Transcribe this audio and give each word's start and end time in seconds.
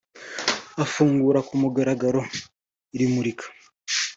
Afungura 0.83 1.39
ku 1.47 1.53
mugaragaro 1.61 2.21
iri 2.95 3.05
murika 3.13 3.45